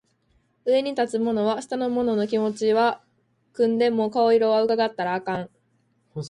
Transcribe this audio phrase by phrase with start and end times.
[0.65, 3.03] 上に立つ者は下の者の気持ちは
[3.53, 5.49] 汲んでも顔色は窺ったらあかん